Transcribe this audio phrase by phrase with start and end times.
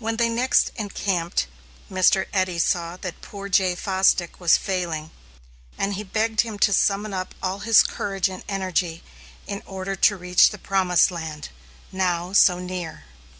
[0.00, 1.46] When they next encamped,
[1.88, 2.26] Mr.
[2.32, 5.12] Eddy saw that poor Jay Fosdick was failing,
[5.78, 9.04] and he begged him to summon up all his courage and energy
[9.46, 11.50] in order to reach the promised land,
[11.92, 13.04] now so near.